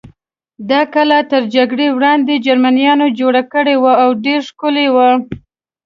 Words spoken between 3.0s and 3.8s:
جوړه کړې